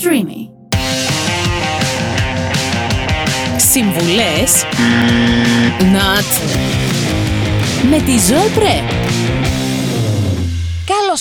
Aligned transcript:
Streamy. 0.00 0.48
Συμβουλές. 3.56 4.64
Not 5.78 6.42
με 7.90 7.96
τη 7.96 8.12
Ζωή 8.26 8.48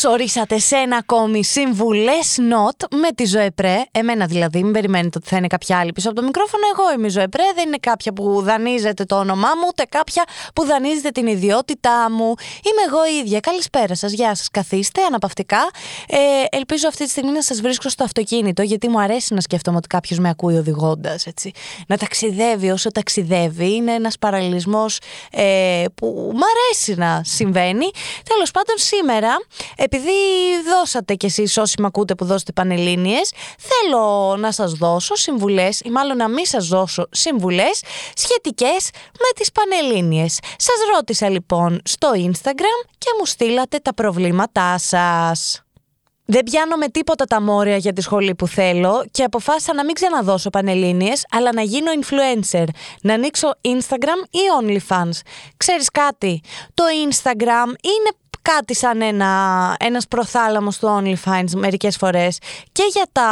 Πρέ. 0.02 0.08
Καλώς 0.08 0.20
ορίσατε 0.20 0.60
σε 0.60 0.76
ένα 0.76 0.98
ακόμη 0.98 1.44
Συμβουλές 1.44 2.38
Not 2.40 2.98
με 2.98 3.08
τη 3.16 3.26
Ζωεπρέ. 3.26 3.82
Εμένα 3.92 4.26
δηλαδή, 4.26 4.64
μην 4.64 4.72
περιμένετε 4.72 5.18
ότι 5.18 5.28
θα 5.28 5.38
είναι 5.38 5.48
κάποια 5.48 5.80
άλλη 5.80 5.92
πίσω 5.92 6.10
από 6.10 6.20
το 6.20 6.26
μικρόφωνο. 6.26 6.64
Εγώ 6.74 6.94
είμαι 6.94 7.08
η 7.08 7.10
Ζωεπρέ, 7.10 7.44
δεν 7.56 7.68
είναι 7.68 7.78
κάποια 7.80 8.14
που 8.14 8.42
δανείζεται 8.42 9.04
το 9.04 9.16
όνομά 9.20 9.48
μου, 9.48 9.66
ούτε 9.68 9.84
κάποια 9.90 10.24
που 10.56 10.66
δανείζεται 10.66 11.10
την 11.10 11.28
ιδιότητά 11.28 12.12
μου. 12.12 12.34
Είμαι 12.64 12.82
εγώ 12.88 13.06
η 13.14 13.18
ίδια. 13.26 13.40
Καλησπέρα 13.40 13.96
σας, 13.96 14.12
γεια 14.12 14.36
σας. 14.36 14.50
Καθίστε 14.52 15.04
αναπαυτικά. 15.04 15.70
Ε, 16.08 16.18
ελπίζω 16.50 16.88
αυτή 16.88 17.04
τη 17.04 17.10
στιγμή 17.10 17.32
να 17.32 17.42
σας 17.42 17.62
βρίσκω 17.62 17.90
στο 17.90 18.04
αυτοκίνητο, 18.04 18.62
γιατί 18.62 18.90
μου 18.90 19.00
αρέσει 19.00 19.34
να 19.34 19.42
σκέφτομαι 19.42 19.78
ότι 19.78 19.88
κάποιος 19.88 20.20
με 20.20 20.30
ακούει 20.30 20.58
οδηγώντας. 20.58 21.26
Να 21.88 21.98
ταξιδεύει 21.98 22.70
όσο 22.70 22.92
ταξιδεύει. 22.92 23.76
Είναι 23.76 23.92
ένας 23.92 24.18
παραλληλισμός 24.18 25.00
ε, 25.32 25.84
που 25.96 26.06
μου 26.34 26.42
αρέσει 26.56 26.96
να 26.96 27.22
συμβαίνει. 27.26 27.90
Τέλος 28.24 28.52
πάντων, 28.52 28.76
σήμερα 28.78 29.38
επειδή 29.88 30.12
δώσατε 30.70 31.14
κι 31.14 31.26
εσείς 31.26 31.58
όσοι 31.58 31.76
με 31.82 31.88
ακούτε 31.88 32.16
που 32.16 32.26
δώσετε 32.26 32.52
πανελλήνιες, 32.52 33.32
θέλω 33.58 34.36
να 34.40 34.52
σας 34.52 34.72
δώσω 34.74 35.16
συμβουλές 35.16 35.80
ή 35.80 35.90
μάλλον 35.90 36.18
να 36.18 36.28
μην 36.28 36.46
σας 36.46 36.68
δώσω 36.68 37.08
συμβουλές 37.12 37.84
σχετικές 38.14 38.90
με 39.12 39.30
τις 39.36 39.52
πανελλήνιες. 39.52 40.40
Σας 40.58 40.76
ρώτησα 40.96 41.30
λοιπόν 41.30 41.82
στο 41.84 42.12
Instagram 42.14 42.90
και 42.98 43.08
μου 43.20 43.26
στείλατε 43.26 43.80
τα 43.80 43.94
προβλήματά 43.94 44.78
σας. 44.78 45.62
Δεν 46.30 46.44
πιάνω 46.44 46.76
με 46.76 46.88
τίποτα 46.88 47.26
τα 47.26 47.42
μόρια 47.42 47.78
για 47.78 47.94
τη 47.94 48.02
σχολή 48.02 48.36
που 48.36 48.48
θέλω 48.48 49.06
και 49.12 49.24
αποφάσισα 49.24 49.74
να 49.74 49.86
μην 49.86 49.94
ξαναδώσω 49.94 50.50
πανελλήνιες, 50.50 51.26
αλλά 51.32 51.54
να 51.54 51.62
γίνω 51.62 51.92
influencer. 52.02 52.66
Να 53.02 53.14
ανοίξω 53.14 53.54
Instagram 53.62 54.20
ή 54.30 54.40
OnlyFans. 54.62 55.20
Ξέρεις 55.58 55.90
κάτι, 55.90 56.42
το 56.74 56.84
Instagram 57.10 57.68
είναι 57.68 58.12
κάτι 58.56 58.76
σαν 58.76 59.02
ένα, 59.02 59.76
ένας 59.80 60.08
προθάλαμος 60.08 60.76
στο 60.76 61.02
OnlyFans 61.02 61.52
μερικές 61.56 61.96
φορές 61.96 62.38
και 62.72 62.84
για 62.92 63.06
τα 63.12 63.30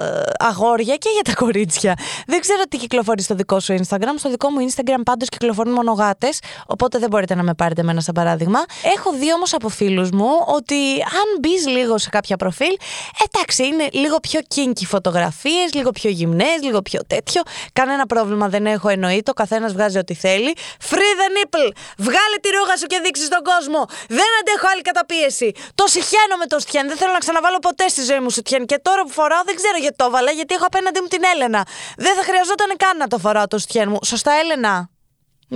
ε, 0.00 0.30
αγόρια 0.38 0.96
και 0.96 1.08
για 1.12 1.22
τα 1.22 1.34
κορίτσια. 1.34 1.94
Δεν 2.26 2.40
ξέρω 2.40 2.62
τι 2.68 2.76
κυκλοφορεί 2.76 3.22
στο 3.22 3.34
δικό 3.34 3.60
σου 3.60 3.74
Instagram. 3.78 4.14
Στο 4.18 4.30
δικό 4.30 4.50
μου 4.50 4.68
Instagram 4.68 5.00
πάντως 5.04 5.28
κυκλοφορούν 5.28 5.72
μόνο 5.72 5.92
γάτες, 5.92 6.40
οπότε 6.66 6.98
δεν 6.98 7.08
μπορείτε 7.08 7.34
να 7.34 7.42
με 7.42 7.54
πάρετε 7.54 7.80
εμένα 7.80 8.00
σαν 8.00 8.14
παράδειγμα. 8.14 8.58
Έχω 8.96 9.12
δει 9.12 9.32
όμως 9.32 9.54
από 9.54 9.68
φίλους 9.68 10.10
μου 10.10 10.30
ότι 10.46 10.74
αν 10.92 11.38
μπεις 11.40 11.66
λίγο 11.66 11.98
σε 11.98 12.08
κάποια 12.08 12.36
προφίλ, 12.36 12.76
εντάξει 13.24 13.66
είναι 13.66 13.88
λίγο 13.92 14.16
πιο 14.20 14.40
kinky 14.54 14.84
φωτογραφίες, 14.86 15.72
λίγο 15.72 15.90
πιο 15.90 16.10
γυμνές, 16.10 16.62
λίγο 16.62 16.82
πιο 16.82 17.00
τέτοιο. 17.06 17.42
Κανένα 17.72 18.06
πρόβλημα 18.06 18.48
δεν 18.48 18.66
έχω 18.66 18.88
εννοείται, 18.88 19.30
ο 19.30 19.34
καθένας 19.34 19.72
βγάζει 19.72 19.98
ό,τι 19.98 20.14
θέλει. 20.14 20.52
Free 20.90 21.12
the 21.20 21.28
nipple! 21.36 21.70
Βγάλε 21.96 22.36
τη 22.40 22.48
ρούγα 22.56 22.76
σου 22.76 22.86
και 22.86 23.00
δείξει 23.04 23.24
στον 23.24 23.42
κόσμο! 23.42 23.86
Δεν 24.08 24.30
έχω 24.56 24.66
άλλη 24.72 24.82
καταπίεση. 24.82 25.52
Το 25.74 25.84
συχαίνω 25.86 26.36
με 26.38 26.46
το 26.46 26.58
στιέν. 26.58 26.88
Δεν 26.88 26.96
θέλω 26.96 27.12
να 27.12 27.18
ξαναβάλω 27.18 27.58
ποτέ 27.58 27.88
στη 27.88 28.02
ζωή 28.02 28.20
μου 28.20 28.30
σουτιέν. 28.30 28.66
Και 28.66 28.78
τώρα 28.78 29.02
που 29.02 29.10
φοράω 29.10 29.42
δεν 29.44 29.56
ξέρω 29.56 29.76
γιατί 29.76 29.96
το 29.96 30.04
έβαλα, 30.04 30.30
γιατί 30.30 30.54
έχω 30.54 30.66
απέναντι 30.66 31.00
μου 31.00 31.06
την 31.06 31.22
Έλενα. 31.34 31.66
Δεν 31.96 32.14
θα 32.16 32.22
χρειαζόταν 32.22 32.70
καν 32.76 32.96
να 32.96 33.06
το 33.08 33.18
φοράω 33.18 33.46
το 33.46 33.58
στιέν 33.58 33.88
μου. 33.90 33.98
Σωστά, 34.04 34.32
Έλενα; 34.32 34.91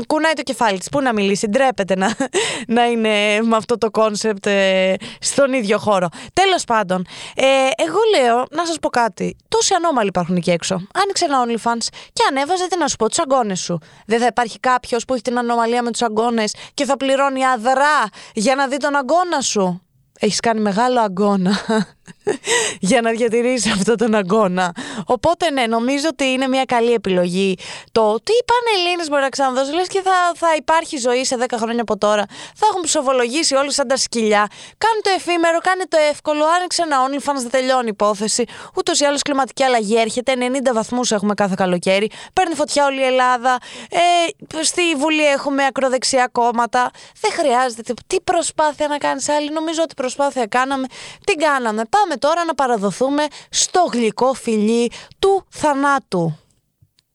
Κουνάει 0.07 0.33
το 0.33 0.43
κεφάλι 0.43 0.79
της. 0.79 0.89
Πού 0.89 1.01
να 1.01 1.13
μιλήσει, 1.13 1.47
ντρέπεται 1.47 1.97
να, 1.97 2.15
να 2.77 2.85
είναι 2.87 3.41
με 3.43 3.57
αυτό 3.57 3.79
το 3.79 3.91
concept 3.91 4.47
ε, 4.47 4.95
στον 5.21 5.53
ίδιο 5.53 5.79
χώρο. 5.79 6.09
Τέλος 6.33 6.65
πάντων, 6.65 7.07
ε, 7.35 7.45
εγώ 7.87 7.99
λέω 8.19 8.45
να 8.51 8.67
σας 8.67 8.79
πω 8.79 8.89
κάτι. 8.89 9.37
Τόσοι 9.49 9.75
ανώμαλοι 9.75 10.09
υπάρχουν 10.09 10.37
εκεί 10.37 10.51
έξω. 10.51 10.75
Άνοιξε 10.75 11.25
ένα 11.25 11.45
OnlyFans 11.47 11.87
και 12.13 12.23
ανέβαζε 12.31 12.67
τι 12.67 12.79
να 12.79 12.89
σου 12.89 12.97
πω, 12.97 13.09
τους 13.09 13.19
αγκώνες 13.19 13.55
σου. 13.55 13.79
Δεν 14.07 14.21
θα 14.21 14.27
υπάρχει 14.27 14.61
κάποιος 14.61 15.05
που 15.05 15.13
έχει 15.13 15.23
την 15.23 15.39
ανομαλία 15.39 15.83
με 15.83 15.91
τους 15.91 16.03
αγκώνες 16.03 16.45
και 16.75 16.85
θα 16.85 16.97
πληρώνει 16.97 17.45
αδρά 17.45 18.09
για 18.35 18.55
να 18.55 18.67
δει 18.69 18.77
τον 18.77 18.97
αγκώνα 18.97 19.41
σου. 19.41 19.81
Έχεις 20.21 20.41
κάνει 20.41 20.61
μεγάλο 20.61 21.01
αγκώνα 21.01 21.59
για 22.91 23.01
να 23.01 23.11
διατηρήσει 23.11 23.71
αυτό 23.71 23.95
τον 23.95 24.15
αγώνα. 24.15 24.75
Οπότε 25.07 25.51
ναι, 25.51 25.67
νομίζω 25.67 26.09
ότι 26.11 26.25
είναι 26.25 26.49
μια 26.49 26.65
καλή 26.65 26.93
επιλογή 26.93 27.59
το 27.93 28.01
ότι 28.01 28.33
οι 28.33 28.45
Πανελλήνες 28.51 29.09
μπορεί 29.09 29.23
να 29.23 29.29
ξαναδώσει. 29.29 29.73
Λες 29.75 29.89
και 29.89 30.01
θα, 30.05 30.13
θα 30.35 30.55
υπάρχει 30.57 30.97
ζωή 30.97 31.25
σε 31.25 31.37
10 31.41 31.45
χρόνια 31.57 31.83
από 31.83 31.99
τώρα. 31.99 32.25
Θα 32.55 32.67
έχουν 32.71 32.83
ψοφολογήσει 32.83 33.55
όλοι 33.55 33.73
σαν 33.73 33.89
τα 33.89 33.97
σκυλιά. 33.97 34.47
Κάνε 34.79 35.01
το 35.03 35.11
εφήμερο, 35.17 35.59
κάνε 35.59 35.85
το 35.89 35.97
εύκολο. 36.11 36.45
Άνοιξε 36.57 36.83
ένα 36.83 36.97
OnlyFans, 37.07 37.41
δεν 37.41 37.51
τελειώνει 37.51 37.87
η 37.87 37.89
υπόθεση. 37.93 38.45
Ούτως 38.75 39.01
ή 39.01 39.05
άλλως 39.05 39.23
κλιματική 39.23 39.63
αλλαγή 39.63 39.97
έρχεται. 39.97 40.35
90 40.39 40.73
βαθμούς 40.75 41.11
έχουμε 41.11 41.35
κάθε 41.35 41.55
καλοκαίρι. 41.57 42.11
Παίρνει 42.33 42.55
φωτιά 42.55 42.85
όλη 42.85 43.01
η 43.01 43.05
Ελλάδα. 43.05 43.59
Ε, 43.91 44.63
στη 44.63 44.83
Βουλή 44.97 45.27
έχουμε 45.27 45.65
ακροδεξιά 45.65 46.29
κόμματα. 46.33 46.91
Δεν 47.21 47.33
χρειάζεται. 47.33 47.95
Τι 48.07 48.21
προσπάθεια 48.21 48.89
να 48.89 48.99
κάνεις 48.99 49.29
άλλη. 49.29 49.51
Νομίζω 49.51 49.83
ότι 49.83 49.95
προσπάθεια 49.95 50.47
κάναμε. 50.47 50.87
Τι 51.25 51.35
κάναμε. 51.35 51.83
Πάμε 52.01 52.17
τώρα 52.17 52.45
να 52.45 52.55
παραδοθούμε 52.55 53.27
στο 53.51 53.89
γλυκό 53.93 54.35
φιλί 54.35 54.91
του 55.19 55.45
θανάτου. 55.49 56.39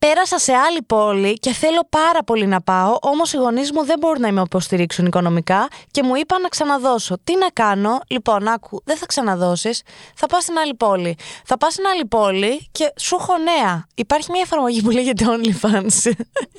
Πέρασα 0.08 0.40
σε 0.40 0.54
άλλη 0.54 0.82
πόλη 0.82 1.34
και 1.34 1.52
θέλω 1.54 1.88
πάρα 1.90 2.24
πολύ 2.24 2.46
να 2.46 2.62
πάω, 2.62 2.98
όμως 3.02 3.34
οι 3.34 3.38
γονείς 3.38 3.72
μου 3.72 3.86
δεν 3.86 4.00
μπορούν 4.00 4.22
να 4.22 4.32
με 4.32 4.42
υποστηρίξουν 4.42 5.06
οικονομικά 5.06 5.68
και 5.92 6.04
μου 6.04 6.16
είπαν 6.16 6.42
να 6.42 6.48
ξαναδώσω. 6.48 7.18
Τι 7.24 7.38
να 7.38 7.48
κάνω, 7.54 8.00
λοιπόν, 8.08 8.48
άκου, 8.48 8.82
δεν 8.86 8.98
θα 8.98 9.06
ξαναδώσεις, 9.06 9.82
θα 10.16 10.28
πας 10.28 10.44
στην 10.44 10.58
άλλη 10.58 10.76
πόλη. 10.76 11.18
Θα 11.46 11.58
πας 11.58 11.74
στην 11.74 11.86
άλλη 11.86 12.06
πόλη 12.06 12.70
και 12.72 12.94
σου 13.00 13.18
έχω 13.20 13.34
νέα. 13.38 13.88
Υπάρχει 13.96 14.32
μια 14.32 14.42
εφαρμογή 14.42 14.82
που 14.82 14.90
λέγεται 14.90 15.26
OnlyFans. 15.28 16.12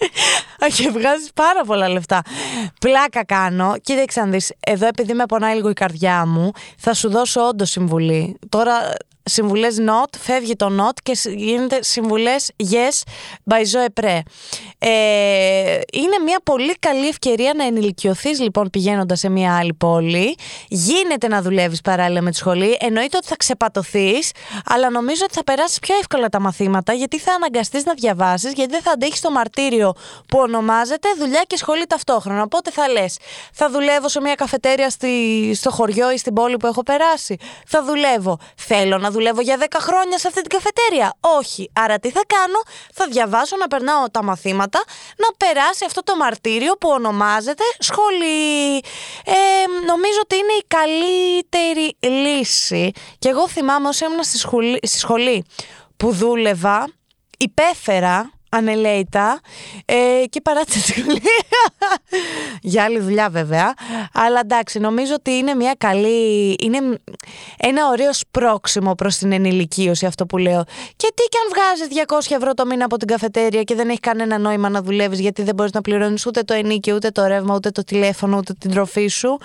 και 0.77 0.91
βγάζεις 0.91 1.31
πάρα 1.35 1.65
πολλά 1.67 1.89
λεφτά. 1.89 2.23
Πλάκα 2.81 3.25
κάνω. 3.25 3.75
Κοίταξε 3.83 4.21
να 4.21 4.27
δεις, 4.27 4.53
εδώ 4.61 4.87
επειδή 4.87 5.15
με 5.15 5.27
πονάει 5.27 5.55
λίγο 5.55 5.69
η 5.69 5.73
καρδιά 5.73 6.27
μου, 6.27 6.51
θα 6.79 6.95
σου 6.95 7.11
δώσω 7.11 7.41
όντως 7.41 7.71
συμβουλή. 7.71 8.39
Τώρα 8.49 8.73
συμβουλές 9.25 9.77
not, 9.81 10.19
φεύγει 10.19 10.57
το 10.57 10.69
not 10.81 10.97
και 11.03 11.19
γίνεται 11.35 11.83
συμβουλές 11.83 12.51
yes 12.59 13.03
by 13.51 13.61
Zoe 13.61 14.01
Pre. 14.01 14.21
Ε, 14.79 15.81
είναι 15.93 16.19
μια 16.25 16.41
πολύ 16.45 16.75
καλή 16.79 17.09
ευκαιρία 17.09 17.53
να 17.57 17.65
ενηλικιωθείς 17.65 18.41
λοιπόν 18.41 18.71
πηγαίνοντας 18.71 19.19
σε 19.19 19.29
μια 19.29 19.57
άλλη 19.57 19.75
πόλη. 19.75 20.37
Γίνεται 20.69 21.29
να 21.29 21.43
δουλεύεις 21.43 21.81
παράλληλα 21.81 22.21
με 22.21 22.31
τη 22.31 22.37
σχολή. 22.37 22.77
Εννοείται 22.81 23.17
ότι 23.17 23.27
θα 23.27 23.37
ξεπατωθείς, 23.37 24.31
αλλά 24.65 24.91
νομίζω 24.91 25.23
ότι 25.25 25.35
θα 25.35 25.45
περάσεις 25.45 25.79
πιο 25.79 25.95
εύκολα 26.01 26.29
τα 26.29 26.41
μαθήματα 26.41 26.93
γιατί 26.93 27.19
θα 27.19 27.33
αναγκαστείς 27.33 27.85
να 27.85 27.95
διαβάσεις, 27.95 28.53
γιατί 28.53 28.71
δεν 28.71 28.83
θα 28.83 28.91
αντέχεις 28.91 29.21
το 29.21 29.31
μαρτύριο 29.31 29.93
που 30.29 30.39
ονομάζεται 30.39 31.09
δουλειά 31.19 31.43
και 31.47 31.57
σχολή 31.57 31.87
ταυτόχρονα. 31.87 32.43
Οπότε 32.43 32.71
θα 32.71 32.89
λες, 32.89 33.19
θα 33.53 33.71
δουλεύω 33.71 34.09
σε 34.09 34.21
μια 34.21 34.35
καφετέρια 34.35 34.91
στη, 34.91 35.11
στο 35.55 35.71
χωριό 35.71 36.13
ή 36.13 36.17
στην 36.17 36.33
πόλη 36.33 36.57
που 36.57 36.67
έχω 36.67 36.83
περάσει. 36.83 37.37
Θα 37.67 37.85
δουλεύω. 37.85 38.39
Θέλω 38.57 38.99
να 38.99 39.11
δουλεύω 39.13 39.41
για 39.41 39.59
10 39.61 39.65
χρόνια 39.81 40.19
σε 40.19 40.29
αυτή 40.29 40.41
την 40.41 40.51
καφετέρια. 40.51 41.17
Όχι. 41.21 41.71
Άρα 41.73 41.99
τι 41.99 42.11
θα 42.11 42.21
κάνω, 42.27 42.61
θα 42.93 43.07
διαβάσω 43.07 43.57
να 43.57 43.69
περνάω 43.69 44.11
τα 44.11 44.23
μαθήματα, 44.23 44.85
να 45.17 45.29
περάσει 45.37 45.85
αυτό 45.85 46.03
το 46.03 46.17
μαρτύριο 46.17 46.73
που 46.73 46.89
ονομάζεται 46.89 47.63
σχολή. 47.79 48.77
Ε, 49.25 49.35
νομίζω 49.87 50.19
ότι 50.23 50.37
είναι 50.37 50.53
η 50.53 50.65
καλύτερη 50.67 51.97
λύση. 52.01 52.91
Και 53.19 53.29
εγώ 53.29 53.49
θυμάμαι 53.49 53.89
όσο 53.89 54.05
ήμουν 54.05 54.23
στη 54.23 54.39
σχολή, 54.39 54.79
στη 54.83 54.99
σχολή 54.99 55.45
που 55.97 56.13
δούλευα, 56.13 56.89
υπέφερα 57.39 58.31
ανελέητα 58.53 59.41
ε, 59.85 60.25
και 60.31 60.41
παράτησε 60.41 60.79
τη 60.79 61.01
σχολή. 61.01 61.21
Για 62.63 62.85
άλλη 62.85 62.99
δουλειά 62.99 63.29
βέβαια. 63.31 63.75
Αλλά 64.13 64.41
εντάξει, 64.41 64.79
νομίζω 64.79 65.15
ότι 65.15 65.31
είναι 65.31 65.55
μια 65.55 65.75
καλή. 65.79 66.57
Είναι 66.63 66.79
ένα 67.59 67.89
ωραίο 67.89 68.13
σπρώξιμο 68.13 68.95
προς 68.95 69.17
την 69.17 69.33
ενηλικίωση 69.33 70.07
αυτό 70.07 70.27
που 70.27 70.39
λέω. 70.39 70.65
Και 70.97 71.13
τι 71.15 71.23
και 71.23 71.39
αν 71.45 71.49
βγάζει 71.55 72.05
200 72.31 72.37
ευρώ 72.37 72.55
το 72.55 72.67
μήνα 72.67 72.85
από 72.85 72.97
την 72.97 73.09
καφετέρια 73.09 73.63
και 73.63 73.75
δεν 73.75 73.89
έχει 73.89 74.01
κανένα 74.01 74.39
νόημα 74.39 74.69
να 74.69 74.83
δουλεύεις 74.83 75.21
γιατί 75.21 75.43
δεν 75.43 75.55
μπορείς 75.55 75.73
να 75.73 75.81
πληρώνεις 75.81 76.27
ούτε 76.27 76.43
το 76.43 76.55
ενίκιο, 76.55 76.95
ούτε 76.95 77.11
το 77.11 77.27
ρεύμα, 77.27 77.55
ούτε 77.55 77.71
το 77.71 77.85
τηλέφωνο, 77.85 78.37
ούτε 78.37 78.55
την 78.59 78.71
τροφή 78.71 79.07
σου. 79.07 79.39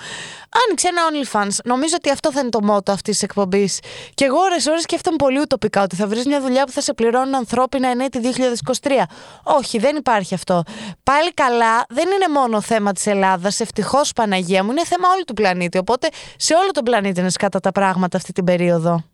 Άνοιξε 0.66 0.88
ένα 0.88 1.02
OnlyFans. 1.10 1.56
Νομίζω 1.64 1.94
ότι 1.96 2.10
αυτό 2.10 2.32
θα 2.32 2.40
είναι 2.40 2.48
το 2.48 2.62
μότο 2.62 2.92
αυτής 2.92 3.14
της 3.14 3.22
εκπομπής. 3.22 3.78
Και 4.14 4.24
εγώ 4.24 4.36
ώρε-ώρε 4.38 4.80
σκέφτομαι 4.80 5.16
πολύ 5.16 5.40
ουτοπικά 5.40 5.82
ότι 5.82 5.96
θα 5.96 6.06
βρεις 6.06 6.26
μια 6.26 6.40
δουλειά 6.40 6.64
που 6.64 6.72
θα 6.72 6.80
σε 6.80 6.94
πληρώνουν 6.94 7.34
ανθρώπινα 7.34 7.88
ενέτη 7.88 8.20
2023. 8.80 8.97
Όχι, 9.42 9.78
δεν 9.78 9.96
υπάρχει 9.96 10.34
αυτό. 10.34 10.62
Πάλι 11.02 11.34
καλά, 11.34 11.84
δεν 11.88 12.06
είναι 12.06 12.40
μόνο 12.40 12.60
θέμα 12.60 12.92
της 12.92 13.06
Ελλάδας. 13.06 13.60
Ευτυχώς, 13.60 14.12
Παναγία 14.12 14.64
μου, 14.64 14.70
είναι 14.70 14.84
θέμα 14.84 15.08
όλου 15.14 15.24
του 15.26 15.34
πλανήτη. 15.34 15.78
Οπότε 15.78 16.08
σε 16.36 16.54
όλο 16.54 16.70
τον 16.70 16.84
πλανήτη 16.84 17.20
είναι 17.20 17.30
σκάτα 17.30 17.60
τα 17.60 17.72
πράγματα 17.72 18.16
αυτή 18.16 18.32
την 18.32 18.44
περίοδο. 18.44 19.04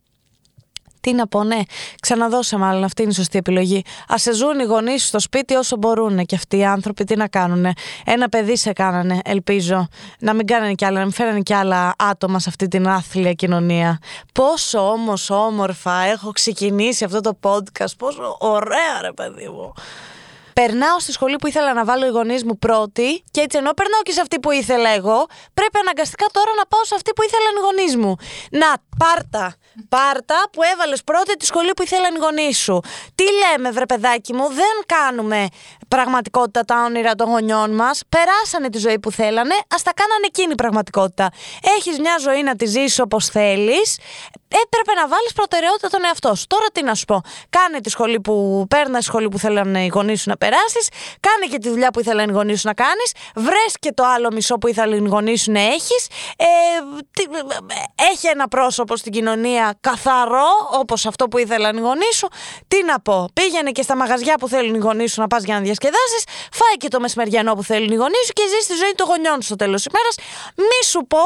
Τι 1.05 1.13
να 1.13 1.27
πω, 1.27 1.45
ναι. 1.45 1.61
Ξαναδώσε 2.01 2.57
μάλλον, 2.57 2.85
αυτή 2.85 3.03
είναι 3.03 3.11
η 3.11 3.15
σωστή 3.15 3.39
επιλογή. 3.39 3.83
Α 4.13 4.19
σε 4.19 4.33
ζουν 4.33 4.59
οι 4.59 4.65
γονείς 4.65 5.07
στο 5.07 5.19
σπίτι 5.19 5.55
όσο 5.55 5.77
μπορούν 5.77 6.25
και 6.25 6.35
αυτοί 6.35 6.57
οι 6.57 6.65
άνθρωποι 6.65 7.05
τι 7.05 7.17
να 7.17 7.29
κάνουν. 7.29 7.67
Ένα 8.05 8.29
παιδί 8.29 8.57
σε 8.57 8.73
κάνανε, 8.73 9.21
ελπίζω. 9.25 9.89
Να 10.19 10.35
μην 10.35 10.47
κάνανε 10.47 10.75
κι 10.75 10.85
άλλα, 10.85 10.99
να 10.99 11.03
μην 11.03 11.13
φέρανε 11.13 11.41
κι 11.41 11.55
άλλα 11.55 11.95
άτομα 11.99 12.39
σε 12.39 12.49
αυτή 12.49 12.69
την 12.69 12.89
άθλια 12.89 13.33
κοινωνία. 13.33 13.99
Πόσο 14.33 14.91
όμως 14.91 15.31
όμορφα 15.31 16.01
έχω 16.01 16.31
ξεκινήσει 16.31 17.05
αυτό 17.05 17.21
το 17.21 17.39
podcast. 17.41 17.97
Πόσο 17.99 18.37
ωραία, 18.41 19.01
ρε 19.03 19.13
παιδί 19.13 19.49
μου. 19.49 19.73
Περνάω 20.55 20.99
στη 21.01 21.13
σχολή 21.13 21.37
που 21.37 21.47
ήθελα 21.47 21.73
να 21.73 21.85
βάλω 21.85 22.07
οι 22.07 22.09
γονείς 22.09 22.45
μου 22.45 22.59
πρώτη 22.59 23.25
και 23.31 23.41
έτσι 23.41 23.59
ενώ 23.59 23.73
περνάω 23.73 24.03
και 24.03 24.13
σε 24.13 24.21
αυτή 24.21 24.41
που 24.41 24.51
ήθελα 24.51 24.89
εγώ, 24.91 25.27
πρέπει 25.55 25.79
αναγκαστικά 25.81 26.27
τώρα 26.33 26.51
να 26.57 26.67
πάω 26.67 26.85
σε 26.85 26.95
αυτή 26.95 27.13
που 27.13 27.23
ήθελαν 27.23 27.53
οι 27.57 27.61
γονείς 27.61 27.97
μου. 27.97 28.17
Να, 28.51 28.71
πάρτα. 28.99 29.55
Πάρτα 29.89 30.49
που 30.53 30.63
έβαλες 30.73 31.05
πρώτη 31.05 31.37
τη 31.37 31.45
σχολή 31.45 31.73
που 31.77 31.83
ήθελαν 31.83 32.15
οι 32.15 32.19
γονείς 32.19 32.59
σου. 32.59 32.81
Τι 33.15 33.25
λέμε, 33.41 33.71
βρε 33.71 33.87
παιδάκι 33.87 34.33
μου, 34.33 34.49
δεν 34.49 34.75
κάνουμε 34.87 35.47
πραγματικότητα 35.97 36.63
τα 36.65 36.77
όνειρα 36.87 37.15
των 37.15 37.29
γονιών 37.29 37.71
μας. 37.75 38.03
Περάσανε 38.09 38.69
τη 38.69 38.79
ζωή 38.79 38.99
που 38.99 39.11
θέλανε, 39.11 39.55
ας 39.75 39.83
τα 39.83 39.93
κάνανε 40.01 40.27
εκείνη 40.27 40.55
πραγματικότητα. 40.55 41.27
Έχεις 41.77 41.99
μια 41.99 42.17
ζωή 42.21 42.43
να 42.43 42.57
τη 42.57 42.67
ζήσει 42.67 43.01
όπως 43.01 43.27
θέλεις. 43.27 43.99
Έπρεπε 44.65 44.93
να 45.01 45.09
βάλεις 45.09 45.33
προτεραιότητα 45.33 45.89
τον 45.89 46.05
εαυτό 46.05 46.35
σου. 46.35 46.47
Τώρα 46.47 46.67
τι 46.73 46.83
να 46.83 46.95
σου 46.95 47.05
πω. 47.05 47.23
Κάνε 47.51 47.81
τη 47.81 47.91
σχολή 47.91 48.21
που 48.21 48.67
παίρνει, 48.71 48.99
τη 48.99 49.05
σχολή 49.05 49.29
που 49.29 49.39
θέλανε 49.39 49.85
οι 49.85 49.91
γονείς 49.95 50.21
σου 50.23 50.29
να 50.29 50.37
περάσεις. 50.37 50.89
Κάνε 51.21 51.47
και 51.51 51.59
τη 51.59 51.69
δουλειά 51.69 51.91
που 51.91 52.01
ήθελαν 52.01 52.29
οι 52.29 52.33
γονείς 52.33 52.61
σου 52.61 52.67
να 52.67 52.75
κάνεις. 52.75 53.13
Βρες 53.35 53.73
και 53.81 53.93
το 53.93 54.05
άλλο 54.15 54.29
μισό 54.33 54.55
που 54.55 54.69
ήθελαν 54.69 55.05
οι 55.05 55.09
γονείς 55.09 55.43
σου 55.43 55.53
να 55.53 55.61
έχεις. 55.61 56.07
Ε, 56.37 56.45
έχει 58.13 58.27
ένα 58.27 58.49
πρόσωπο 58.49 58.97
στην 58.97 59.13
κοινωνία 59.13 59.75
καθαρό, 59.81 60.51
όπως 60.81 61.07
αυτό 61.07 61.29
που 61.29 61.39
ήθελαν 61.39 61.77
οι 61.77 61.81
γονείς 61.81 62.17
σου. 62.17 62.29
Τι 62.69 62.85
να 62.85 63.01
πω. 63.01 63.29
Πήγαινε 63.33 63.71
και 63.71 63.83
στα 63.83 63.97
μαγαζιά 63.97 64.35
που 64.35 64.49
θέλουν 64.49 64.75
οι 64.75 64.79
γονείς 64.79 65.13
σου 65.13 65.21
να 65.21 65.27
πας 65.27 65.45
για 65.45 65.55
να 65.55 65.61
διασκεδάσεις. 65.61 65.83
Φάει 66.53 66.77
και 66.77 66.89
το 66.89 67.01
μεσημεριανό 67.01 67.55
που 67.55 67.63
θέλουν 67.63 67.91
οι 67.91 67.95
γονείς 67.95 68.25
σου 68.27 68.33
και 68.33 68.43
ζει 68.49 68.67
τη 68.67 68.75
ζωή 68.75 68.93
των 68.95 69.07
γονιών 69.07 69.35
σου 69.35 69.47
στο 69.47 69.57
τέλος 69.57 69.83
της 69.83 69.93
ημέρας. 69.93 70.15
Μη 70.57 70.85
σου 70.85 71.07
πω 71.07 71.25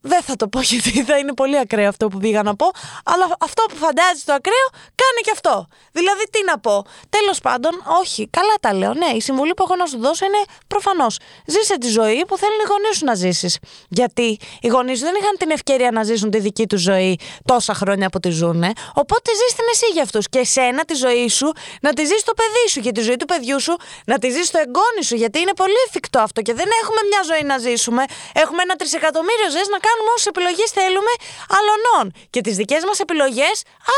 δεν 0.00 0.22
θα 0.22 0.36
το 0.36 0.48
πω 0.48 0.60
γιατί 0.60 1.04
θα 1.04 1.18
είναι 1.18 1.34
πολύ 1.34 1.58
ακραίο 1.58 1.88
αυτό 1.88 2.08
που 2.08 2.18
πήγα 2.18 2.42
να 2.42 2.56
πω, 2.56 2.70
αλλά 3.04 3.36
αυτό 3.40 3.62
που 3.68 3.76
φαντάζει 3.76 4.22
το 4.24 4.32
ακραίο 4.32 4.68
κάνει 4.72 5.20
και 5.22 5.30
αυτό. 5.32 5.66
Δηλαδή, 5.92 6.24
τι 6.30 6.40
να 6.44 6.58
πω. 6.58 6.84
Τέλος 7.08 7.40
πάντων, 7.40 7.72
όχι, 8.00 8.28
καλά 8.30 8.54
τα 8.60 8.74
λέω. 8.74 8.92
Ναι, 8.94 9.10
η 9.16 9.20
συμβουλή 9.20 9.54
που 9.54 9.62
έχω 9.62 9.76
να 9.76 9.86
σου 9.86 9.98
δώσω 9.98 10.24
είναι 10.24 10.42
προφανώς. 10.66 11.18
Ζήσε 11.46 11.78
τη 11.78 11.88
ζωή 11.88 12.24
που 12.28 12.36
θέλουν 12.36 12.60
οι 12.64 12.66
γονείς 12.68 12.96
σου 12.96 13.04
να 13.04 13.14
ζήσεις. 13.14 13.58
Γιατί 13.88 14.38
οι 14.60 14.68
γονείς 14.68 15.00
δεν 15.00 15.14
είχαν 15.20 15.36
την 15.38 15.50
ευκαιρία 15.50 15.90
να 15.90 16.02
ζήσουν 16.02 16.30
τη 16.30 16.38
δική 16.38 16.66
τους 16.66 16.80
ζωή 16.80 17.18
τόσα 17.44 17.74
χρόνια 17.74 18.08
που 18.08 18.20
τη 18.20 18.30
ζούνε. 18.30 18.72
Οπότε 18.94 19.30
ζεις 19.40 19.54
την 19.54 19.64
εσύ 19.72 19.86
για 19.92 20.02
αυτούς. 20.02 20.28
Και 20.28 20.38
εσένα 20.38 20.84
τη 20.84 20.94
ζωή 20.94 21.28
σου 21.28 21.52
να 21.80 21.92
τη 21.92 22.04
ζεις 22.04 22.22
το 22.24 22.34
παιδί 22.34 22.68
σου 22.72 22.80
και 22.80 22.92
τη 22.92 23.00
ζωή 23.00 23.16
του 23.16 23.26
παιδιού 23.26 23.60
σου 23.60 23.76
να 24.06 24.18
τη 24.18 24.28
ζεις 24.30 24.46
στο 24.46 24.58
εγγόνι 24.58 25.02
σου. 25.04 25.14
Γιατί 25.14 25.40
είναι 25.40 25.54
πολύ 25.54 25.80
εφικτό 25.86 26.20
αυτό 26.20 26.42
και 26.42 26.54
δεν 26.54 26.68
έχουμε 26.80 27.00
μια 27.10 27.22
ζωή 27.30 27.42
να 27.52 27.56
ζήσουμε. 27.58 28.02
Έχουμε 28.42 28.62
ένα 28.62 28.74
τρισεκατομμύριο 28.76 29.48
ζωές 29.50 29.60
να 29.60 29.78
κάνουμε 29.78 29.89
όσες 30.14 30.28
επιλογές 30.28 30.70
θέλουμε 30.78 31.12
αλλωνών. 31.58 32.04
Και 32.30 32.40
τις 32.40 32.56
δικές 32.56 32.82
μας 32.88 32.98
επιλογές, 32.98 33.56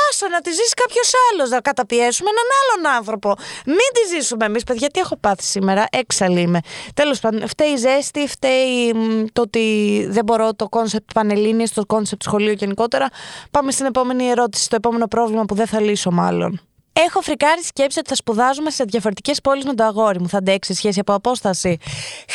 άσο 0.09 0.27
να 0.29 0.41
τις 0.41 0.55
ζήσει 0.55 0.75
κάποιος 0.83 1.11
άλλος. 1.27 1.49
Να 1.51 1.61
καταπιέσουμε 1.61 2.31
έναν 2.35 2.49
άλλον 2.61 2.97
άνθρωπο. 2.99 3.31
Μην 3.67 3.89
τις 3.95 4.07
ζήσουμε 4.13 4.45
εμείς, 4.45 4.63
παιδιά, 4.65 4.89
τι 4.89 5.01
έχω 5.01 5.17
πάθει 5.17 5.43
σήμερα. 5.43 5.87
Έξαλλη 5.91 6.41
είμαι. 6.41 6.61
Τέλος 6.95 7.19
πάντων, 7.21 7.49
φταίει 7.49 7.71
η 7.71 7.77
ζέστη, 7.77 8.27
φταίει 8.29 8.95
το 9.33 9.41
ότι 9.41 9.65
δεν 10.09 10.25
μπορώ 10.25 10.55
το 10.55 10.69
concept 10.69 11.13
Πανελλήνιες, 11.13 11.69
το 11.69 11.87
concept 11.87 12.23
σχολείο 12.23 12.53
γενικότερα. 12.53 13.09
Πάμε 13.51 13.71
στην 13.73 13.87
επόμενη 13.87 14.29
ερώτηση, 14.29 14.69
το 14.69 14.77
επόμενο 14.77 15.07
πρόβλημα 15.07 15.45
που 15.45 15.55
δεν 15.55 15.67
θα 15.67 15.81
λύσω 15.81 16.11
μάλλον. 16.11 16.61
Έχω 16.93 17.21
φρικάρει 17.21 17.63
σκέψη 17.63 17.99
ότι 17.99 18.09
θα 18.09 18.15
σπουδάζουμε 18.15 18.71
σε 18.71 18.85
διαφορετικές 18.85 19.41
πόλεις 19.41 19.65
με 19.65 19.75
το 19.75 19.85
αγόρι 19.85 20.21
μου. 20.21 20.29
Θα 20.29 20.39
αντέξει 20.39 20.75
σχέση 20.75 21.01
από 21.01 21.15
απόσταση. 21.15 21.79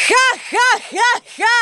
Χα, 0.07 0.25
χα, 0.50 0.69
χα, 0.89 1.12
χα! 1.36 1.59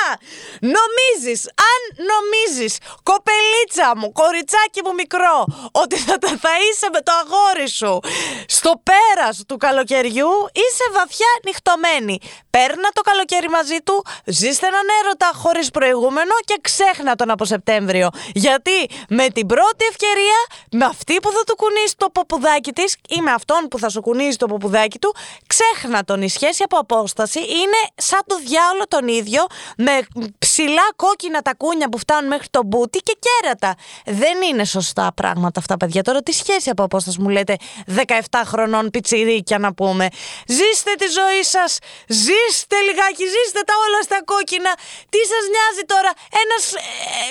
Νομίζεις, 0.76 1.42
αν 1.72 1.82
νομίζεις, 2.12 2.78
κοπελίτσα 3.04 3.88
μου, 3.98 4.12
κοριτσάκι 4.12 4.80
μου 4.86 4.94
μικρό, 4.94 5.38
ότι 5.72 5.96
θα 5.96 6.18
τα 6.18 6.28
θα 6.28 6.54
είσαι 6.66 6.88
με 6.94 7.02
το 7.02 7.12
αγόρι 7.22 7.70
σου 7.70 8.00
στο 8.48 8.72
πέρας 8.90 9.44
του 9.48 9.58
καλοκαιριού, 9.58 10.32
είσαι 10.64 10.86
βαθιά 10.94 11.32
νυχτωμένη. 11.46 12.18
Παίρνα 12.50 12.90
το 12.98 13.02
καλοκαίρι 13.02 13.50
μαζί 13.50 13.78
του, 13.84 14.06
ζήστε 14.26 14.68
έναν 14.68 14.88
έρωτα 15.00 15.32
χωρίς 15.42 15.72
προηγούμενο 15.72 16.36
και 16.46 16.58
ξέχνα 16.62 17.16
τον 17.16 17.30
από 17.30 17.46
Σεπτέμβριο. 17.46 18.10
Γιατί 18.34 18.78
με 19.10 19.26
την 19.30 19.46
πρώτη 19.48 19.84
ευκαιρία, 19.92 20.40
με 20.72 20.86
αυτή 20.86 21.16
που 21.22 21.32
θα 21.32 21.44
του 21.48 21.56
κουνήσει 21.56 21.96
το 21.98 22.10
ποπουδάκι 22.10 22.72
της, 22.72 22.85
ή 23.10 23.22
με 23.22 23.32
αυτόν 23.32 23.68
που 23.70 23.80
θα 23.80 23.90
σου 23.90 24.02
κουνίζει 24.02 24.38
το 24.38 24.46
ποπουδάκι 24.46 25.00
του, 25.00 25.16
ξέχνα 25.48 26.04
τον. 26.04 26.22
Η 26.22 26.30
σχέση 26.30 26.64
από 26.64 26.78
απόσταση 26.78 27.40
είναι 27.40 27.80
σαν 27.96 28.22
το 28.28 28.38
διάολο 28.38 28.84
τον 28.88 29.08
ίδιο, 29.08 29.46
με 29.78 29.92
ψηλά 30.40 30.88
κόκκινα 30.96 31.42
τακούνια 31.42 31.90
που 31.90 31.98
φτάνουν 31.98 32.28
μέχρι 32.28 32.48
το 32.50 32.62
μπούτι 32.66 33.00
και 33.00 33.18
κέρατα. 33.20 33.76
Δεν 34.06 34.42
είναι 34.50 34.66
σωστά 34.66 35.12
πράγματα 35.16 35.60
αυτά, 35.60 35.78
παιδιά. 35.78 36.02
Τώρα 36.02 36.22
τι 36.22 36.32
σχέση 36.32 36.70
από 36.70 36.84
απόσταση 36.84 37.22
μου 37.22 37.30
λέτε 37.30 37.56
17 37.96 38.42
χρονών 38.46 38.90
πιτσιρίκια 38.90 39.58
να 39.60 39.74
πούμε. 39.74 40.08
Ζήστε 40.48 40.92
τη 40.98 41.08
ζωή 41.20 41.44
σας, 41.44 41.78
ζήστε 42.08 42.76
λιγάκι, 42.88 43.24
ζήστε 43.36 43.62
τα 43.66 43.74
όλα 43.88 44.02
στα 44.02 44.24
κόκκινα. 44.24 44.74
Τι 45.10 45.20
σας 45.32 45.44
νοιάζει 45.54 45.84
τώρα, 45.86 46.12
ένας 46.44 46.64
ε, 46.74 46.82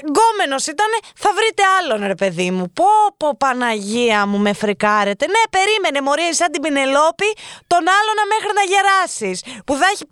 γκόμενος 0.09 0.67
ήταν, 0.67 0.91
θα 1.17 1.31
βρείτε 1.37 1.63
άλλον 1.79 2.07
ρε 2.07 2.15
παιδί 2.15 2.51
μου. 2.51 2.71
Πω 2.73 2.85
πω 3.17 3.37
Παναγία 3.37 4.27
μου 4.27 4.39
με 4.39 4.53
φρικάρετε. 4.53 5.27
Ναι, 5.27 5.43
περίμενε, 5.57 5.99
Μωρή, 6.07 6.29
σαν 6.35 6.51
την 6.53 6.61
Πινελόπη, 6.63 7.29
τον 7.73 7.83
άλλον 7.99 8.19
μέχρι 8.33 8.51
να 8.59 8.63
γεράσεις. 8.73 9.37
Που 9.67 9.75
θα 9.81 9.87
έχει 9.93 10.05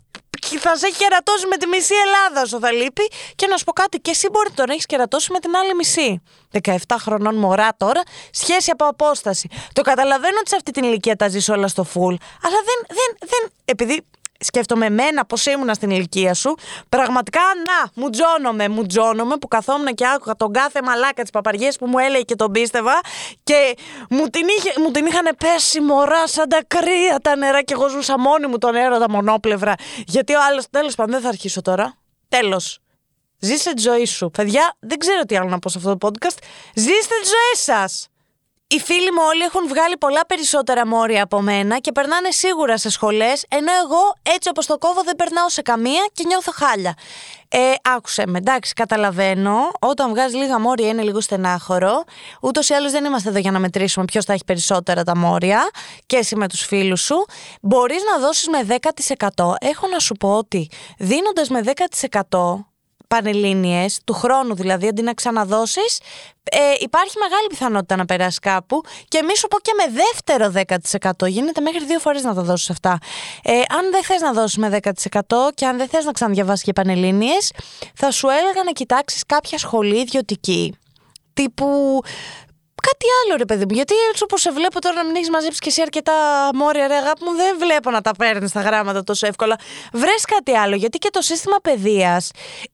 θα 0.59 0.75
σε 0.75 0.87
έχει 0.87 0.97
κερατώσει 0.97 1.47
με 1.47 1.57
τη 1.57 1.67
μισή 1.67 1.93
Ελλάδα 2.05 2.41
όσο 2.41 2.59
θα 2.59 2.71
λείπει. 2.71 3.11
Και 3.35 3.47
να 3.47 3.57
σου 3.57 3.63
πω 3.63 3.71
κάτι, 3.71 3.97
και 3.99 4.09
εσύ 4.09 4.27
μπορεί 4.31 4.49
να 4.67 4.73
έχεις 4.73 4.85
κερατώσει 4.85 5.31
με 5.31 5.39
την 5.39 5.55
άλλη 5.55 5.75
μισή. 5.75 6.21
17 6.61 6.75
χρονών 6.99 7.35
μωρά 7.35 7.69
τώρα, 7.77 8.01
σχέση 8.31 8.71
από 8.71 8.85
απόσταση. 8.85 9.49
Το 9.73 9.81
καταλαβαίνω 9.81 10.37
ότι 10.39 10.49
σε 10.49 10.55
αυτή 10.55 10.71
την 10.71 10.83
ηλικία 10.83 11.15
τα 11.15 11.27
ζεις 11.27 11.49
όλα 11.49 11.67
στο 11.67 11.85
full, 11.93 12.15
αλλά 12.45 12.59
δεν, 12.69 12.79
δεν, 12.87 13.17
δεν. 13.19 13.51
Επειδή 13.65 14.05
σκέφτομαι 14.43 14.85
εμένα 14.85 15.25
πώ 15.25 15.51
ήμουνα 15.51 15.73
στην 15.73 15.89
ηλικία 15.89 16.33
σου. 16.33 16.55
Πραγματικά, 16.89 17.39
να, 17.39 18.01
μου 18.03 18.09
τζώνομαι, 18.09 18.69
μου 18.69 18.85
τζώνομαι 18.85 19.37
που 19.37 19.47
καθόμουν 19.47 19.93
και 19.93 20.05
άκουγα 20.15 20.35
τον 20.35 20.51
κάθε 20.53 20.81
μαλάκα 20.81 21.21
της 21.21 21.31
παπαριές 21.31 21.77
που 21.77 21.85
μου 21.87 21.97
έλεγε 21.97 22.23
και 22.23 22.35
τον 22.35 22.51
πίστευα 22.51 22.99
και 23.43 23.75
μου 24.09 24.27
την, 24.27 24.47
είχε, 24.57 24.73
μου 24.79 24.91
την 24.91 25.05
είχαν 25.05 25.35
πέσει 25.37 25.81
μωρά 25.81 26.27
σαν 26.27 26.49
τα 26.49 26.63
κρύα 26.67 27.19
τα 27.21 27.35
νερά 27.35 27.61
και 27.61 27.73
εγώ 27.73 27.87
ζούσα 27.87 28.19
μόνη 28.19 28.47
μου 28.47 28.57
τον 28.57 28.75
έρωτα 28.75 29.09
μονόπλευρα. 29.09 29.73
Γιατί 30.05 30.33
ο 30.33 30.39
άλλος, 30.49 30.65
τέλος 30.69 30.95
πάντων, 30.95 31.11
δεν 31.11 31.21
θα 31.21 31.27
αρχίσω 31.27 31.61
τώρα. 31.61 31.97
Τέλος. 32.27 32.79
Ζήστε 33.39 33.73
τη 33.73 33.81
ζωή 33.81 34.05
σου. 34.05 34.29
Παιδιά, 34.29 34.75
δεν 34.79 34.97
ξέρω 34.97 35.21
τι 35.21 35.35
άλλο 35.37 35.49
να 35.49 35.59
πω 35.59 35.69
σε 35.69 35.77
αυτό 35.77 35.97
το 35.97 36.07
podcast. 36.07 36.37
Ζήστε 36.73 37.15
τη 37.21 37.27
ζωή 37.27 37.75
σας 37.75 38.07
οι 38.73 38.79
φίλοι 38.79 39.11
μου 39.11 39.21
όλοι 39.27 39.41
έχουν 39.43 39.67
βγάλει 39.67 39.97
πολλά 39.97 40.25
περισσότερα 40.25 40.87
μόρια 40.87 41.23
από 41.23 41.41
μένα 41.41 41.79
και 41.79 41.91
περνάνε 41.91 42.31
σίγουρα 42.31 42.77
σε 42.77 42.89
σχολές, 42.89 43.45
ενώ 43.49 43.71
εγώ 43.83 44.15
έτσι 44.35 44.49
όπως 44.49 44.65
το 44.65 44.77
κόβω 44.77 45.03
δεν 45.03 45.15
περνάω 45.15 45.49
σε 45.49 45.61
καμία 45.61 46.07
και 46.13 46.23
νιώθω 46.27 46.51
χάλια. 46.51 46.93
Ε, 47.49 47.71
άκουσε 47.95 48.23
με, 48.27 48.37
εντάξει, 48.37 48.73
καταλαβαίνω. 48.73 49.71
Όταν 49.79 50.09
βγάζεις 50.09 50.37
λίγα 50.37 50.59
μόρια 50.59 50.87
είναι 50.87 51.01
λίγο 51.01 51.21
στενάχωρο. 51.21 52.03
Ούτως 52.41 52.69
ή 52.69 52.73
άλλως 52.73 52.91
δεν 52.91 53.05
είμαστε 53.05 53.29
εδώ 53.29 53.39
για 53.39 53.51
να 53.51 53.59
μετρήσουμε 53.59 54.05
ποιος 54.05 54.25
θα 54.25 54.33
έχει 54.33 54.43
περισσότερα 54.45 55.03
τα 55.03 55.17
μόρια 55.17 55.69
και 56.05 56.15
εσύ 56.15 56.35
με 56.35 56.47
τους 56.47 56.61
φίλους 56.65 57.01
σου. 57.01 57.25
Μπορείς 57.61 58.01
να 58.11 58.19
δώσεις 58.19 58.47
με 58.47 58.79
10%. 59.35 59.53
Έχω 59.59 59.87
να 59.87 59.99
σου 59.99 60.13
πω 60.13 60.37
ότι 60.37 60.69
δίνοντας 60.97 61.49
με 61.49 61.61
10% 62.29 62.65
πανελλήνιες, 63.13 63.99
του 64.05 64.13
χρόνου 64.13 64.55
δηλαδή, 64.55 64.87
αντί 64.87 65.01
να 65.01 65.13
ξαναδώσεις, 65.13 65.99
ε, 66.43 66.57
υπάρχει 66.79 67.15
μεγάλη 67.19 67.47
πιθανότητα 67.47 67.95
να 67.95 68.05
περάσει 68.05 68.39
κάπου. 68.39 68.81
Και 69.07 69.23
μη 69.23 69.37
σου 69.37 69.47
πω 69.47 69.57
και 69.59 69.71
με 69.77 69.93
δεύτερο 69.93 70.49
10%. 70.49 71.25
Γίνεται 71.25 71.61
μέχρι 71.61 71.85
δύο 71.85 71.99
φορές 71.99 72.23
να 72.23 72.33
τα 72.33 72.41
δώσεις 72.41 72.69
αυτά. 72.69 72.97
Ε, 73.43 73.51
αν 73.51 73.91
δεν 73.91 74.03
θες 74.03 74.21
να 74.21 74.33
δώσεις 74.33 74.57
με 74.57 74.69
10% 74.69 75.51
και 75.53 75.65
αν 75.65 75.77
δεν 75.77 75.87
θες 75.87 76.05
να 76.05 76.11
ξαναδιαβάσεις 76.11 76.63
και 76.63 76.73
πανελλήνιες, 76.73 77.51
θα 77.95 78.11
σου 78.11 78.27
έλεγα 78.27 78.63
να 78.65 78.71
κοιτάξεις 78.71 79.23
κάποια 79.25 79.57
σχολή 79.57 79.99
ιδιωτική. 79.99 80.75
Τύπου 81.33 82.01
Κάτι 82.89 83.05
άλλο 83.19 83.37
ρε 83.37 83.45
παιδί 83.45 83.65
μου. 83.67 83.75
Γιατί 83.75 83.93
έτσι 84.09 84.23
όπως 84.23 84.41
σε 84.41 84.51
βλέπω 84.51 84.81
τώρα 84.81 84.95
να 84.95 85.05
μην 85.05 85.15
έχεις 85.15 85.29
μαζέψει 85.29 85.59
και 85.59 85.69
εσύ 85.69 85.81
αρκετά 85.81 86.13
μόρια, 86.53 86.87
ρε 86.87 86.95
αγάπη 86.95 87.23
μου, 87.23 87.35
δεν 87.35 87.57
βλέπω 87.59 87.89
να 87.91 88.01
τα 88.01 88.11
παίρνεις 88.17 88.51
τα 88.51 88.61
γράμματα 88.61 89.03
τόσο 89.03 89.27
εύκολα. 89.27 89.55
Βρες 89.93 90.25
κάτι 90.25 90.57
άλλο. 90.57 90.75
Γιατί 90.75 90.97
και 90.97 91.09
το 91.11 91.21
σύστημα 91.21 91.57
παιδείας 91.61 92.31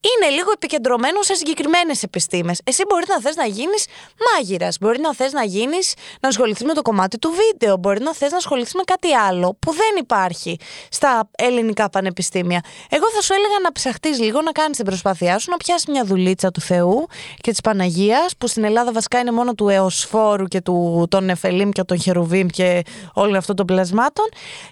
είναι 0.09 0.35
λίγο 0.35 0.51
επικεντρωμένο 0.53 1.21
σε 1.21 1.33
συγκεκριμένες 1.33 2.03
επιστήμες. 2.03 2.61
Εσύ 2.63 2.83
μπορεί 2.89 3.05
να 3.07 3.19
θες 3.21 3.35
να 3.35 3.45
γίνεις 3.45 3.85
μάγειρας. 4.25 4.77
Μπορεί 4.79 4.99
να 4.99 5.13
θες 5.13 5.31
να 5.31 5.43
γίνεις 5.43 5.93
να 6.19 6.27
ασχοληθείς 6.29 6.65
με 6.65 6.73
το 6.73 6.81
κομμάτι 6.81 7.17
του 7.17 7.31
βίντεο. 7.41 7.77
Μπορεί 7.77 8.01
να 8.01 8.13
θες 8.13 8.31
να 8.31 8.37
ασχοληθείς 8.37 8.73
με 8.73 8.83
κάτι 8.85 9.13
άλλο 9.13 9.57
που 9.59 9.71
δεν 9.71 9.93
υπάρχει 9.99 10.57
στα 10.89 11.29
ελληνικά 11.37 11.89
πανεπιστήμια. 11.89 12.61
Εγώ 12.89 13.05
θα 13.15 13.21
σου 13.21 13.33
έλεγα 13.33 13.59
να 13.63 13.71
ψαχτείς 13.71 14.19
λίγο, 14.19 14.41
να 14.41 14.51
κάνεις 14.51 14.77
την 14.77 14.85
προσπάθειά 14.85 15.37
σου, 15.39 15.51
να 15.51 15.57
πιάσεις 15.57 15.85
μια 15.87 16.03
δουλίτσα 16.03 16.51
του 16.51 16.61
Θεού 16.61 17.07
και 17.41 17.51
της 17.51 17.61
Παναγίας, 17.61 18.37
που 18.37 18.47
στην 18.47 18.63
Ελλάδα 18.63 18.91
βασικά 18.91 19.19
είναι 19.19 19.31
μόνο 19.31 19.53
του 19.53 19.69
έως 19.69 19.98
Βοσφόρου 19.99 20.45
και 20.45 20.61
του, 20.61 21.07
των 21.09 21.25
Νεφελίμ 21.25 21.69
και 21.69 21.83
των 21.83 21.99
Χερουβίμ 21.99 22.47
και 22.47 22.83
όλων 23.13 23.35
αυτών 23.35 23.55
των 23.55 23.65
πλασμάτων 23.65 24.25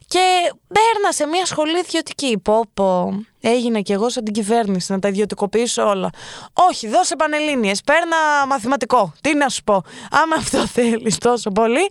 και 0.08 0.54
μπαίρνα 0.68 1.12
σε 1.12 1.26
μια 1.26 1.46
σχολή 1.46 1.80
ιδιωτική. 1.80 2.40
Πω, 2.44 2.64
πω. 2.74 3.12
Έγινε 3.42 3.82
και 3.82 3.94
εγώ 3.94 4.10
σαν 4.10 4.24
την 4.24 4.34
κυβέρνηση 4.34 4.92
να 4.92 5.00
τα 5.00 5.08
ιδιωτικοποιήσω 5.08 5.88
όλα. 5.90 6.10
Όχι, 6.54 6.88
δώσε 6.88 7.16
πανελλήνιες, 7.16 7.82
παίρνα 7.82 8.18
μαθηματικό. 8.48 9.14
Τι 9.22 9.36
να 9.36 9.50
σου 9.50 9.64
πω. 9.64 9.84
Άμα 10.12 10.36
αυτό 10.38 10.68
θέλεις 10.68 11.18
τόσο 11.18 11.52
πολύ, 11.52 11.90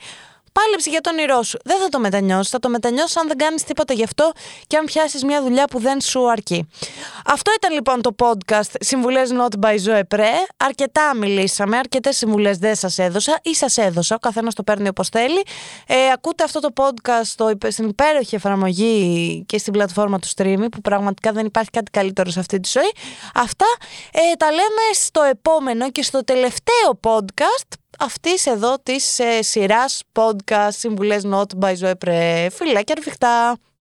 Πάλεψε 0.59 0.91
για 0.91 1.01
τον 1.01 1.13
όνειρό 1.13 1.43
σου. 1.43 1.59
Δεν 1.65 1.79
θα 1.79 1.89
το 1.89 1.99
μετανιώσεις. 1.99 2.51
Θα 2.51 2.59
το 2.59 2.69
μετανιώσεις 2.69 3.17
αν 3.17 3.27
δεν 3.29 3.37
κάνεις 3.37 3.65
τίποτα 3.65 3.95
γι' 3.95 4.05
αυτό 4.05 4.33
και 4.67 4.77
αν 4.77 4.85
πιάσεις 4.85 5.25
μια 5.25 5.43
δουλειά 5.43 5.65
που 5.65 5.79
δεν 5.79 6.01
σου 6.01 6.31
αρκεί. 6.31 6.69
Αυτό 7.27 7.53
ήταν 7.57 7.73
λοιπόν 7.73 8.03
το 8.03 8.15
podcast 8.19 8.71
Συμβουλές 8.81 9.31
Not 9.33 9.67
by 9.67 9.77
Zoe 9.87 10.03
Pre. 10.15 10.29
Αρκετά 10.57 11.15
μιλήσαμε, 11.15 11.77
αρκετές 11.77 12.17
συμβουλές 12.17 12.59
δεν 12.59 12.75
σας 12.75 12.99
έδωσα 12.99 13.39
ή 13.43 13.55
σας 13.55 13.77
έδωσα. 13.77 14.15
Ο 14.15 14.19
καθένας 14.19 14.55
το 14.55 14.63
παίρνει 14.63 14.89
όπως 14.89 15.09
θέλει. 15.09 15.43
Ε, 15.87 16.11
ακούτε 16.13 16.45
αυτό 16.45 16.61
το 16.61 16.69
podcast 16.77 17.25
στο, 17.25 17.53
στην 17.69 17.89
υπέροχη 17.89 18.35
εφαρμογή 18.35 19.45
και 19.47 19.59
στην 19.59 19.73
πλατφόρμα 19.73 20.19
του 20.19 20.29
streaming 20.37 20.69
που 20.71 20.81
πραγματικά 20.81 21.33
δεν 21.33 21.47
υπάρχει 21.47 21.71
κάτι 21.71 21.91
καλύτερο 21.91 22.31
σε 22.31 22.41
αυτή 22.41 22.61
τη 22.61 22.69
ζωή. 22.73 22.93
Αυτά 23.35 23.67
ε, 24.13 24.21
τα 24.39 24.51
λέμε 24.51 24.85
στο 24.93 25.23
επόμενο 25.23 25.91
και 25.91 26.03
στο 26.03 26.25
τελευταίο 26.25 27.01
podcast 27.03 27.86
αυτής 27.99 28.47
εδώ 28.47 28.79
της 28.83 29.19
ε, 29.19 29.43
σειράς 29.43 30.03
podcast 30.13 30.69
Συμβουλές 30.71 31.23
Not 31.27 31.59
by 31.61 31.75
Zoe 31.77 31.95
Pre. 32.05 32.47
Φιλάκια 32.53 32.95
ρουφιχτά! 32.95 33.57